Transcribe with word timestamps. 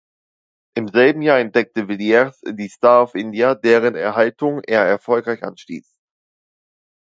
Im 0.73 0.87
selben 0.87 1.21
Jahr 1.21 1.37
entdeckte 1.37 1.87
Villiers 1.87 2.41
die 2.43 2.69
"Star 2.69 3.03
of 3.03 3.13
India", 3.13 3.53
deren 3.53 3.93
Erhaltung 3.93 4.63
er 4.63 4.83
erfolgreich 4.83 5.43
anstieß. 5.43 6.01